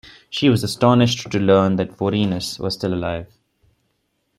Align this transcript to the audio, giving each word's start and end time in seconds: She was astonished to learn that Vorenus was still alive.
She 0.31 0.49
was 0.49 0.63
astonished 0.63 1.29
to 1.31 1.39
learn 1.39 1.75
that 1.75 1.95
Vorenus 1.95 2.57
was 2.59 2.73
still 2.73 2.91
alive. 2.95 3.31